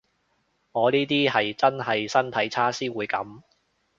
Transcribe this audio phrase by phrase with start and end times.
[0.71, 3.43] 我呢啲係真係身體差先會噉